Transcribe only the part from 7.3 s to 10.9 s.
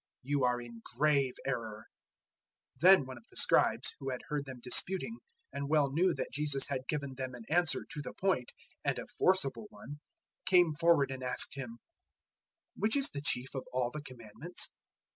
an answer to the point, and a forcible one, came